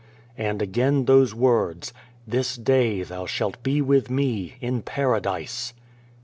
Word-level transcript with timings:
And 0.39 0.63
again 0.63 1.05
those 1.05 1.35
words:" 1.35 1.93
This 2.27 2.55
day 2.55 3.03
thou 3.03 3.27
shalt 3.27 3.61
be 3.61 3.83
with 3.83 4.09
Me 4.09 4.55
in 4.59 4.81
Paradise 4.81 5.75